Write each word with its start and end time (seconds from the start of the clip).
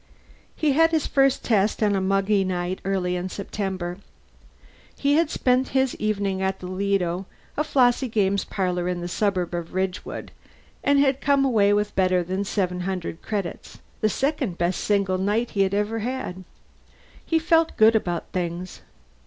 He 0.55 0.71
had 0.71 0.89
his 0.89 1.05
first 1.05 1.43
test 1.43 1.83
on 1.83 1.93
a 1.95 2.01
muggy 2.01 2.43
night 2.43 2.79
early 2.83 3.15
in 3.15 3.29
September. 3.29 3.99
He 4.97 5.13
had 5.13 5.29
spent 5.29 5.67
his 5.77 5.93
evening 5.97 6.41
at 6.41 6.57
the 6.57 6.65
Lido, 6.65 7.27
a 7.55 7.63
flossy 7.63 8.07
games 8.07 8.43
parlor 8.43 8.87
in 8.87 9.01
the 9.01 9.07
suburb 9.07 9.53
of 9.53 9.75
Ridgewood, 9.75 10.31
and 10.83 10.97
had 10.97 11.21
come 11.21 11.45
away 11.45 11.71
with 11.71 11.95
better 11.95 12.23
than 12.23 12.43
seven 12.45 12.79
hundred 12.79 13.21
credits 13.21 13.77
the 13.99 14.09
second 14.09 14.57
best 14.57 14.83
single 14.83 15.19
night 15.19 15.51
he 15.51 15.61
had 15.61 15.75
ever 15.75 15.99
had. 15.99 16.45
He 17.23 17.37
felt 17.37 17.77
good 17.77 17.95
about 17.95 18.25
things. 18.33 18.81